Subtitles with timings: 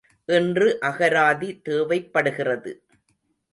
[0.29, 2.71] இன்று அகராதி தேவைப்படுகிறது.